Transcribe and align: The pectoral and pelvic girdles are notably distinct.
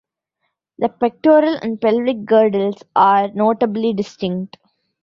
The 0.79 0.89
pectoral 0.89 1.59
and 1.61 1.79
pelvic 1.79 2.25
girdles 2.25 2.81
are 2.95 3.27
notably 3.27 3.93
distinct. 3.93 4.57